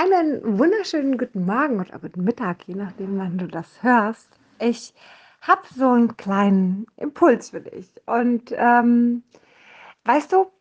[0.00, 4.28] Einen wunderschönen guten Morgen oder guten Mittag, je nachdem, wann du das hörst.
[4.60, 4.94] Ich
[5.40, 7.90] habe so einen kleinen Impuls für dich.
[8.06, 9.24] Und ähm,
[10.04, 10.52] weißt du,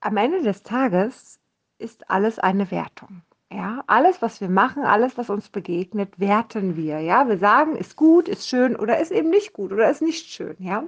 [0.00, 1.40] am Ende des Tages
[1.78, 3.22] ist alles eine Wertung.
[3.50, 7.00] Ja, alles, was wir machen, alles, was uns begegnet, werten wir.
[7.00, 10.26] Ja, wir sagen, ist gut, ist schön oder ist eben nicht gut oder ist nicht
[10.30, 10.56] schön.
[10.58, 10.84] Ja,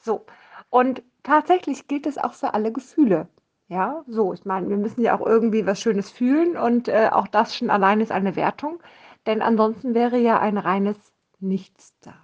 [0.00, 0.26] so.
[0.70, 3.28] Und tatsächlich gilt es auch für alle Gefühle.
[3.68, 7.28] Ja, so, ich meine, wir müssen ja auch irgendwie was Schönes fühlen und äh, auch
[7.28, 8.80] das schon allein ist eine Wertung,
[9.26, 10.96] denn ansonsten wäre ja ein reines
[11.40, 12.14] Nichts da.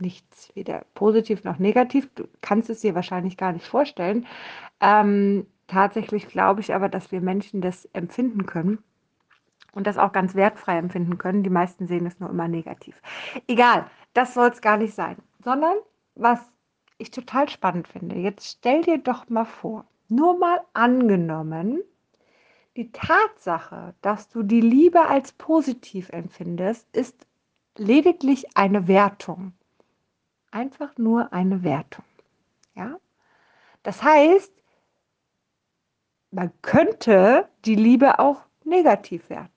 [0.00, 2.10] Nichts, weder positiv noch negativ.
[2.14, 4.26] Du kannst es dir wahrscheinlich gar nicht vorstellen.
[4.80, 8.82] Ähm, tatsächlich glaube ich aber, dass wir Menschen das empfinden können
[9.72, 11.44] und das auch ganz wertfrei empfinden können.
[11.44, 13.00] Die meisten sehen es nur immer negativ.
[13.46, 15.76] Egal, das soll es gar nicht sein, sondern
[16.16, 16.40] was
[16.98, 18.16] ich total spannend finde.
[18.16, 21.82] Jetzt stell dir doch mal vor, nur mal angenommen,
[22.76, 27.26] die Tatsache, dass du die Liebe als positiv empfindest, ist
[27.76, 29.52] lediglich eine Wertung.
[30.50, 32.04] Einfach nur eine Wertung.
[32.74, 32.98] Ja?
[33.82, 34.52] Das heißt,
[36.30, 39.50] man könnte die Liebe auch negativ werten.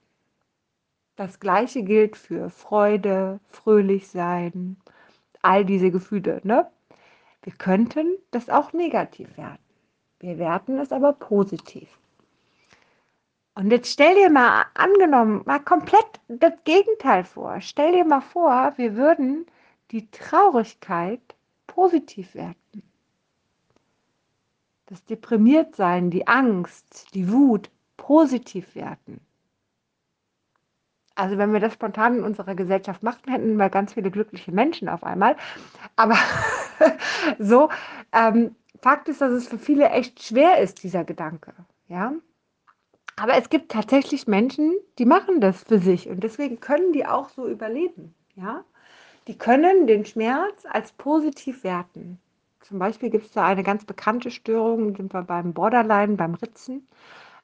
[1.15, 4.75] Das gleiche gilt für Freude, fröhlich sein,
[5.41, 6.41] all diese Gefühle.
[6.43, 6.69] Ne?
[7.43, 9.64] Wir könnten das auch negativ werten.
[10.19, 11.89] Wir werten es aber positiv.
[13.55, 17.61] Und jetzt stell dir mal angenommen, mal komplett das Gegenteil vor.
[17.61, 19.45] Stell dir mal vor, wir würden
[19.91, 21.21] die Traurigkeit
[21.67, 22.83] positiv werten.
[24.87, 29.21] Das Deprimiertsein, die Angst, die Wut positiv werten.
[31.15, 34.89] Also wenn wir das spontan in unserer Gesellschaft machten, hätten wir ganz viele glückliche Menschen
[34.89, 35.37] auf einmal.
[35.95, 36.17] Aber
[37.39, 37.69] so
[38.11, 38.53] ähm,
[38.85, 41.55] Fakt ist, dass es für viele echt schwer ist, dieser Gedanke.
[41.87, 42.13] Ja?
[43.15, 47.29] Aber es gibt tatsächlich Menschen, die machen das für sich und deswegen können die auch
[47.29, 48.13] so überleben.
[48.35, 48.63] Ja?
[49.25, 52.19] Die können den Schmerz als positiv werten.
[52.61, 56.87] Zum Beispiel gibt es da eine ganz bekannte Störung, sind wir beim Borderline, beim Ritzen.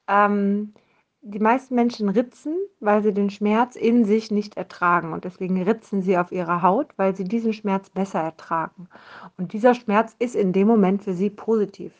[0.07, 0.75] Ähm,
[1.21, 5.13] die meisten Menschen ritzen, weil sie den Schmerz in sich nicht ertragen.
[5.13, 8.87] Und deswegen ritzen sie auf ihrer Haut, weil sie diesen Schmerz besser ertragen.
[9.37, 11.93] Und dieser Schmerz ist in dem Moment für sie positiv.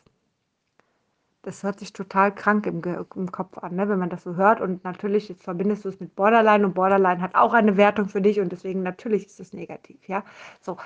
[1.43, 3.89] Das hört sich total krank im, im Kopf an, ne?
[3.89, 4.59] wenn man das so hört.
[4.59, 8.21] Und natürlich jetzt verbindest du es mit Borderline und Borderline hat auch eine Wertung für
[8.21, 10.07] dich und deswegen natürlich ist es negativ.
[10.07, 10.23] Ja,
[10.61, 10.77] so.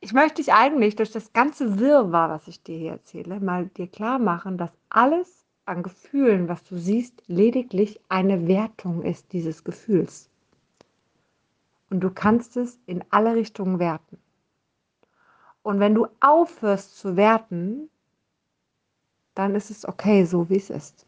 [0.00, 3.88] Ich möchte dich eigentlich durch das ganze Wirrwarr, was ich dir hier erzähle, mal dir
[3.88, 10.30] klar machen, dass alles an Gefühlen, was du siehst, lediglich eine Wertung ist dieses Gefühls.
[11.90, 14.18] Und du kannst es in alle Richtungen werten.
[15.62, 17.90] Und wenn du aufhörst zu werten,
[19.34, 21.06] dann ist es okay, so wie es ist.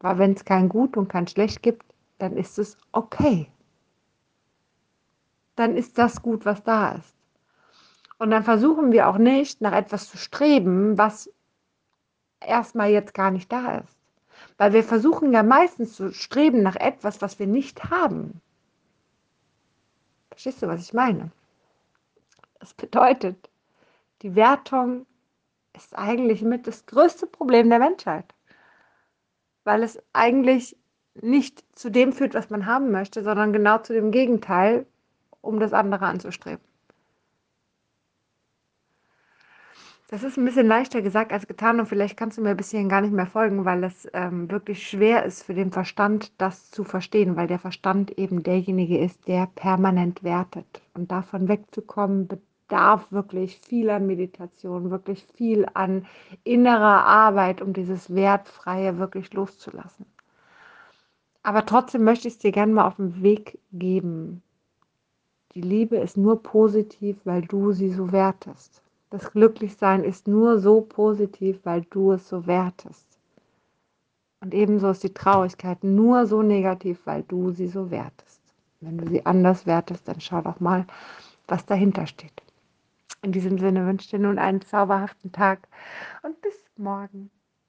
[0.00, 1.86] Weil wenn es kein Gut und kein Schlecht gibt,
[2.18, 3.48] dann ist es okay.
[5.56, 7.14] Dann ist das gut, was da ist.
[8.18, 11.30] Und dann versuchen wir auch nicht nach etwas zu streben, was
[12.46, 13.96] erstmal jetzt gar nicht da ist.
[14.56, 18.40] Weil wir versuchen ja meistens zu streben nach etwas, was wir nicht haben.
[20.30, 21.30] Verstehst du, was ich meine?
[22.60, 23.50] Das bedeutet,
[24.22, 25.06] die Wertung
[25.74, 28.34] ist eigentlich mit das größte Problem der Menschheit.
[29.64, 30.76] Weil es eigentlich
[31.14, 34.86] nicht zu dem führt, was man haben möchte, sondern genau zu dem Gegenteil,
[35.40, 36.64] um das andere anzustreben.
[40.08, 42.90] Das ist ein bisschen leichter gesagt als getan und vielleicht kannst du mir ein bisschen
[42.90, 46.84] gar nicht mehr folgen, weil es ähm, wirklich schwer ist für den Verstand, das zu
[46.84, 50.82] verstehen, weil der Verstand eben derjenige ist, der permanent wertet.
[50.92, 56.04] Und davon wegzukommen bedarf wirklich vieler Meditation, wirklich viel an
[56.44, 60.04] innerer Arbeit, um dieses Wertfreie wirklich loszulassen.
[61.42, 64.42] Aber trotzdem möchte ich es dir gerne mal auf den Weg geben.
[65.54, 68.83] Die Liebe ist nur positiv, weil du sie so wertest.
[69.14, 73.06] Das Glücklichsein ist nur so positiv, weil du es so wertest.
[74.40, 78.40] Und ebenso ist die Traurigkeit nur so negativ, weil du sie so wertest.
[78.80, 80.84] Wenn du sie anders wertest, dann schau doch mal,
[81.46, 82.42] was dahinter steht.
[83.22, 85.68] In diesem Sinne wünsche ich dir nun einen zauberhaften Tag
[86.24, 87.30] und bis morgen.